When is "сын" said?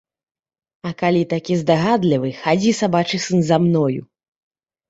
3.27-3.39